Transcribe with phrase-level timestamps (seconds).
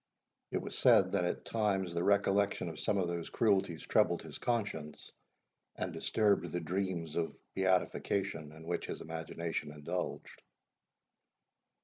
[0.49, 4.39] It was said, that at times the recollection of some of those cruelties troubled his
[4.39, 5.11] conscience,
[5.75, 10.41] and disturbed the dreams of beatification in which his imagination indulged.